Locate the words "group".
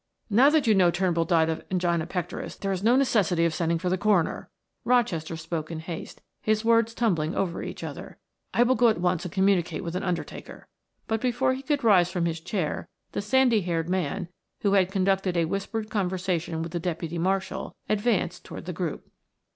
18.73-19.05